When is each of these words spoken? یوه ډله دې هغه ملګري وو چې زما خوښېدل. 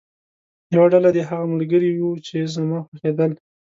یوه 0.73 0.87
ډله 0.93 1.09
دې 1.15 1.21
هغه 1.29 1.45
ملګري 1.53 1.89
وو 1.93 2.11
چې 2.25 2.37
زما 2.55 2.79
خوښېدل. 2.85 3.31